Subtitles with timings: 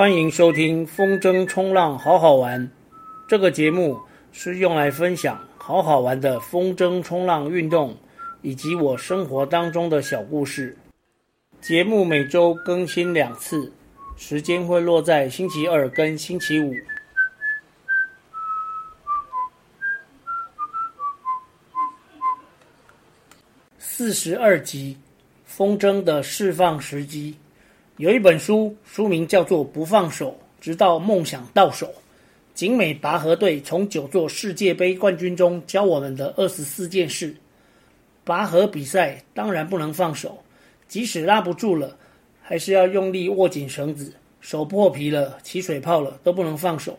[0.00, 2.70] 欢迎收听风筝冲浪好好玩。
[3.28, 4.00] 这个节目
[4.32, 7.94] 是用来分享好好玩的风筝冲浪运动，
[8.40, 10.74] 以及我生活当中的小故事。
[11.60, 13.70] 节目每周更新两次，
[14.16, 16.74] 时间会落在星期二跟星期五。
[23.78, 24.96] 四十二集，
[25.44, 27.36] 风筝的释放时机。
[28.00, 31.86] 有一本书，书名叫做《不放手，直到梦想到手》。
[32.54, 37.36] 景美拔河队从九座世界杯冠军中教我们的二十四件事。
[38.24, 40.38] 拔河比赛当然不能放手，
[40.88, 41.94] 即使拉不住了，
[42.40, 44.14] 还是要用力握紧绳子。
[44.40, 46.98] 手破皮了、起水泡了都不能放手，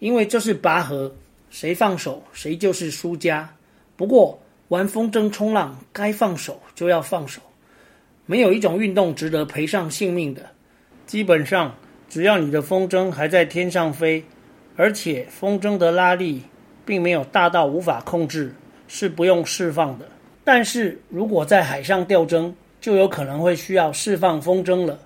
[0.00, 1.10] 因为这是拔河，
[1.48, 3.56] 谁放手谁就是输家。
[3.96, 7.40] 不过玩风筝冲浪，该放手就要放手。
[8.26, 10.42] 没有一种运动值得赔上性命的。
[11.06, 11.74] 基本上，
[12.08, 14.24] 只要你的风筝还在天上飞，
[14.76, 16.42] 而且风筝的拉力
[16.84, 18.54] 并没有大到无法控制，
[18.88, 20.06] 是不用释放的。
[20.44, 24.98] 但是如果在海上吊筝，就有可能会需要释放风筝了。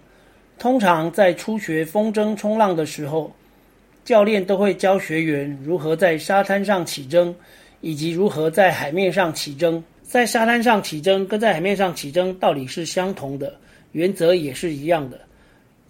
[0.59, 3.31] 通常在初学风筝冲浪的时候，
[4.05, 7.35] 教练都会教学员如何在沙滩上起筝，
[7.81, 9.83] 以及如何在海面上起筝。
[10.07, 13.59] 在沙滩上起筝跟在海面上起筝道理是相同的，
[13.91, 15.21] 原则也是一样的。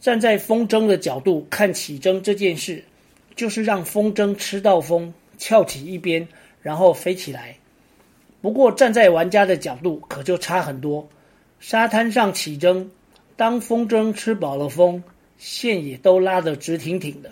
[0.01, 2.83] 站在风筝的角度看起筝这件事，
[3.35, 6.27] 就是让风筝吃到风，翘起一边，
[6.63, 7.55] 然后飞起来。
[8.41, 11.07] 不过站在玩家的角度可就差很多。
[11.61, 12.89] 沙滩上起筝，
[13.37, 15.05] 当风筝吃饱了风，
[15.37, 17.31] 线也都拉得直挺挺的，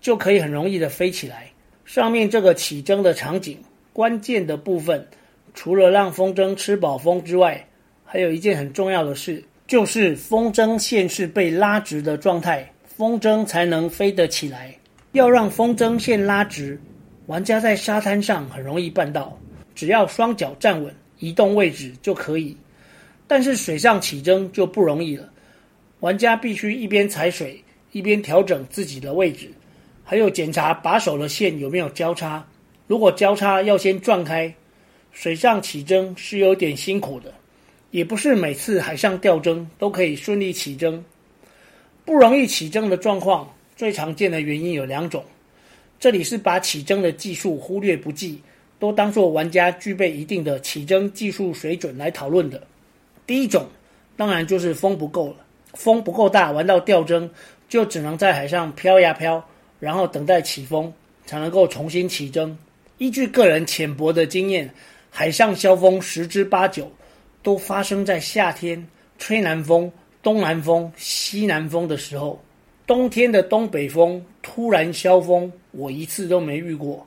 [0.00, 1.50] 就可以很容易的飞起来。
[1.84, 3.58] 上面这个起筝的场景，
[3.92, 5.08] 关键的部分。
[5.52, 7.66] 除了让风筝吃饱风之外，
[8.04, 14.74] 还有一件很重要的事，就是风筝线是被拉直的状态，风筝才能飞得起来。
[15.12, 16.80] 要让风筝线拉直，
[17.26, 19.36] 玩家在沙滩上很容易办到，
[19.74, 22.56] 只要双脚站稳，移动位置就可以。
[23.26, 25.28] 但是水上起筝就不容易了，
[26.00, 27.62] 玩家必须一边踩水，
[27.92, 29.50] 一边调整自己的位置，
[30.04, 32.44] 还有检查把手的线有没有交叉，
[32.86, 34.52] 如果交叉，要先转开。
[35.12, 37.34] 水上起筝是有点辛苦的，
[37.90, 41.04] 也不是每次海上钓筝都可以顺利起征。
[42.04, 45.24] 不容易起征的状况，最常见的原因有两种。
[45.98, 48.40] 这里是把起征的技术忽略不计，
[48.78, 52.62] 都当作玩家具备一定的起征技术水准来讨论的。
[53.26, 53.66] 第一种，
[54.16, 55.36] 当然就是风不够了，
[55.74, 57.28] 风不够大，玩到钓筝
[57.68, 59.44] 就只能在海上飘呀飘，
[59.78, 60.90] 然后等待起风
[61.26, 62.56] 才能够重新起征。
[62.96, 64.72] 依据个人浅薄的经验。
[65.10, 66.90] 海上消风十之八九
[67.42, 68.86] 都发生在夏天，
[69.18, 69.90] 吹南风、
[70.22, 72.42] 东南风、西南风的时候。
[72.86, 77.06] 冬天的东北风突然消风，我一次都没遇过。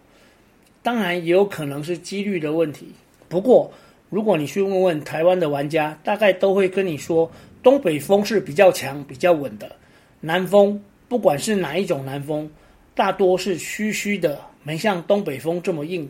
[0.82, 2.88] 当然也有可能是几率的问题。
[3.28, 3.72] 不过，
[4.10, 7.30] 如果你去问问台湾的玩家，大概都会跟你说，
[7.62, 9.76] 东北风是比较强、比较稳的。
[10.22, 12.50] 南风，不管是哪一种南风，
[12.96, 16.10] 大多是虚虚的，没像东北风这么硬。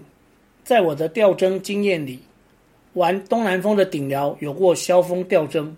[0.63, 2.19] 在我的吊针经验里，
[2.93, 5.75] 玩东南风的顶寮有过消风吊针，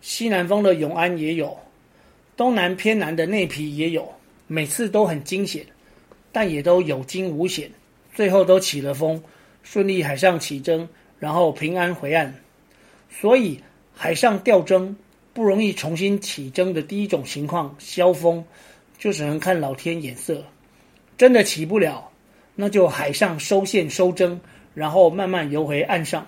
[0.00, 1.58] 西南风的永安也有，
[2.36, 4.12] 东南偏南的内皮也有，
[4.46, 5.64] 每次都很惊险，
[6.30, 7.70] 但也都有惊无险，
[8.14, 9.22] 最后都起了风，
[9.62, 10.86] 顺利海上起筝，
[11.18, 12.34] 然后平安回岸。
[13.10, 13.60] 所以
[13.94, 14.96] 海上吊针
[15.32, 18.44] 不容易重新起筝的第一种情况，消风，
[18.96, 20.44] 就只能看老天眼色，
[21.18, 22.09] 真的起不了。
[22.54, 24.40] 那就海上收线收针，
[24.74, 26.26] 然后慢慢游回岸上。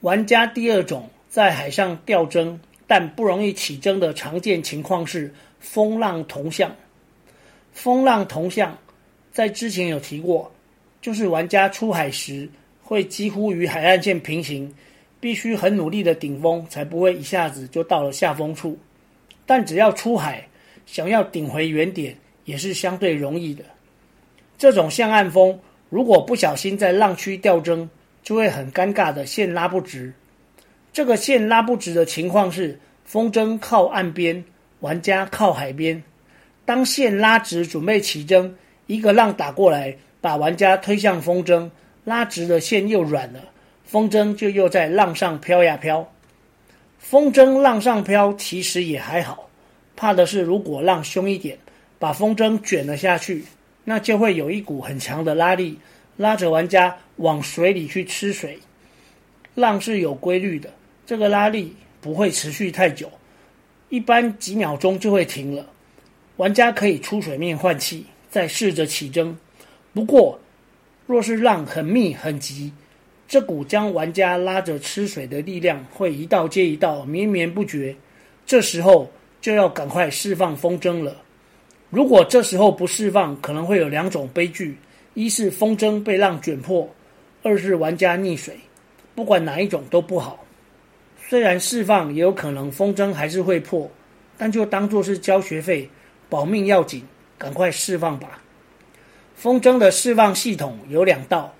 [0.00, 6.74] 玩家第二种在海上钓针但不容易起针的常见情况是风浪同向。
[7.72, 8.76] 风浪同向
[9.30, 10.50] 在之前有提过，
[11.00, 12.48] 就是玩家出海时
[12.82, 14.74] 会几乎与海岸线平行，
[15.20, 18.76] 必须很努力的顶风才不会一下子就到了下风处。
[19.46, 20.46] 但只要出海，
[20.86, 23.62] 想要顶回原点也是相对容易的。
[24.60, 25.58] 这种向岸风，
[25.88, 27.88] 如果不小心在浪区钓筝，
[28.22, 30.12] 就会很尴尬的线拉不直。
[30.92, 34.44] 这个线拉不直的情况是，风筝靠岸边，
[34.80, 36.02] 玩家靠海边。
[36.66, 38.54] 当线拉直准备起针，
[38.86, 41.70] 一个浪打过来，把玩家推向风筝，
[42.04, 43.40] 拉直的线又软了，
[43.86, 46.06] 风筝就又在浪上飘呀飘。
[46.98, 49.48] 风筝浪上飘其实也还好，
[49.96, 51.56] 怕的是如果浪凶一点，
[51.98, 53.42] 把风筝卷了下去。
[53.90, 55.76] 那就会有一股很强的拉力，
[56.16, 58.56] 拉着玩家往水里去吃水。
[59.56, 60.72] 浪是有规律的，
[61.04, 63.10] 这个拉力不会持续太久，
[63.88, 65.66] 一般几秒钟就会停了。
[66.36, 69.36] 玩家可以出水面换气，再试着起征。
[69.92, 70.38] 不过，
[71.04, 72.72] 若是浪很密很急，
[73.26, 77.96] 这股将玩家拉着吃水的力量会一道接一道绵绵不绝，
[78.46, 79.10] 这时候
[79.40, 81.16] 就要赶快释放风筝了。
[81.90, 84.78] 如果这时候不释放，可能会有两种悲剧：
[85.14, 86.88] 一是风筝被浪卷破，
[87.42, 88.56] 二是玩家溺水。
[89.12, 90.38] 不管哪一种都不好。
[91.28, 93.90] 虽然释放也有可能风筝还是会破，
[94.38, 95.90] 但就当作是交学费，
[96.28, 97.02] 保命要紧，
[97.36, 98.40] 赶快释放吧。
[99.34, 101.52] 风筝的释放系统有两道，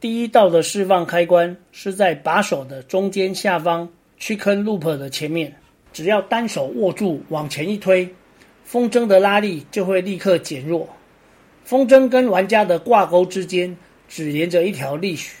[0.00, 3.88] 第一道的释放开关是在把手的中间下方
[4.18, 5.54] ，chicken loop 的前面，
[5.92, 8.12] 只要单手握住往前一推。
[8.70, 10.88] 风筝的拉力就会立刻减弱，
[11.64, 13.76] 风筝跟玩家的挂钩之间
[14.08, 15.34] 只连着一条利许，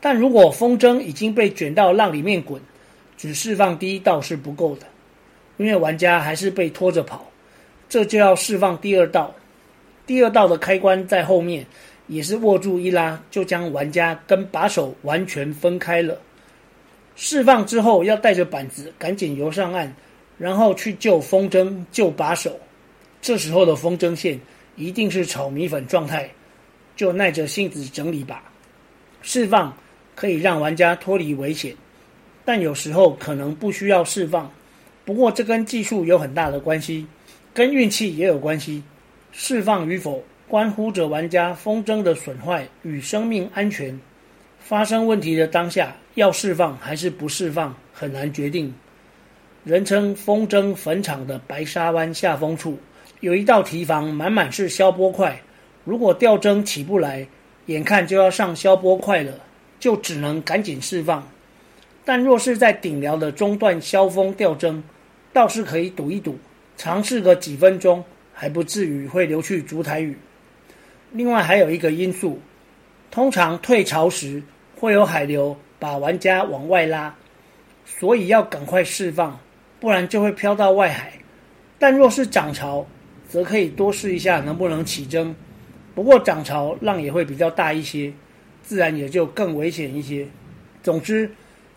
[0.00, 2.58] 但如果风筝已经被卷到浪里面滚，
[3.18, 4.86] 只释放第一道是不够的，
[5.58, 7.30] 因为玩家还是被拖着跑，
[7.86, 9.34] 这就要释放第二道。
[10.06, 11.66] 第二道的开关在后面，
[12.06, 16.18] 也是握住一拉就将玩家跟把手完全分开了。
[17.14, 19.94] 释放之后要带着板子赶紧游上岸。
[20.38, 22.58] 然后去救风筝、救把手，
[23.20, 24.40] 这时候的风筝线
[24.76, 26.30] 一定是炒米粉状态，
[26.94, 28.44] 就耐着性子整理吧。
[29.20, 29.76] 释放
[30.14, 31.74] 可以让玩家脱离危险，
[32.44, 34.50] 但有时候可能不需要释放。
[35.04, 37.06] 不过这跟技术有很大的关系，
[37.52, 38.82] 跟运气也有关系。
[39.32, 43.98] 释放与否关乎着玩家风筝的损坏与生命安全。
[44.58, 48.72] 发生问题的当下，要释放还是不释放，很难决定。
[49.68, 52.78] 人称风筝坟场的白沙湾下风处，
[53.20, 55.38] 有一道堤防，满满是消波块。
[55.84, 57.28] 如果吊针起不来，
[57.66, 59.34] 眼看就要上消波块了，
[59.78, 61.28] 就只能赶紧释放。
[62.02, 64.82] 但若是在顶寮的中段消风吊针，
[65.34, 66.38] 倒是可以赌一赌，
[66.78, 70.16] 尝试个几分钟，还不至于会流去烛台屿。
[71.12, 72.40] 另外还有一个因素，
[73.10, 74.42] 通常退潮时
[74.76, 77.14] 会有海流把玩家往外拉，
[77.84, 79.38] 所以要赶快释放。
[79.80, 81.12] 不然就会飘到外海，
[81.78, 82.86] 但若是涨潮，
[83.28, 85.34] 则可以多试一下能不能起征。
[85.94, 88.12] 不过涨潮浪也会比较大一些，
[88.62, 90.26] 自然也就更危险一些。
[90.82, 91.30] 总之，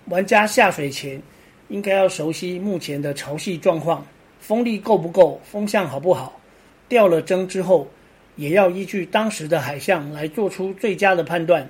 [0.05, 1.21] 玩家下水前
[1.69, 4.05] 应该要熟悉目前的潮汐状况，
[4.39, 6.39] 风力够不够，风向好不好。
[6.87, 7.87] 掉了针之后，
[8.35, 11.67] 也要依据当时的海象来做出最佳的判断，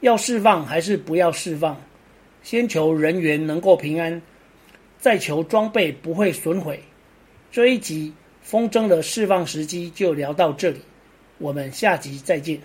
[0.00, 1.76] 要释放还是不要释放。
[2.42, 4.20] 先求人员能够平安。
[4.98, 6.82] 再求装备不会损毁。
[7.50, 8.12] 这一集
[8.42, 10.80] 风筝的释放时机就聊到这里，
[11.38, 12.60] 我们下集再见。